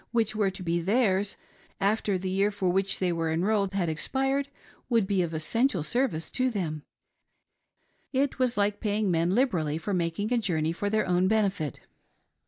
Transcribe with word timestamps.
which 0.09 0.35
were 0.35 0.49
to 0.49 0.63
be 0.63 0.81
theirs, 0.81 1.37
after 1.79 2.17
the 2.17 2.27
year 2.27 2.49
for 2.49 2.71
which 2.71 2.97
they 2.97 3.11
were 3.13 3.31
enrolled 3.31 3.75
had 3.75 3.87
expired, 3.87 4.47
would 4.89 5.05
be 5.05 5.21
of 5.21 5.31
essential 5.31 5.83
service 5.83 6.31
to 6.31 6.49
thefii. 6.51 6.81
It 8.11 8.39
was 8.39 8.57
like 8.57 8.79
paying 8.79 9.11
men 9.11 9.29
liberally 9.29 9.77
for 9.77 9.93
making 9.93 10.33
a 10.33 10.39
journey 10.39 10.71
for 10.71 10.89
their 10.89 11.05
own 11.05 11.27
benefit. 11.27 11.81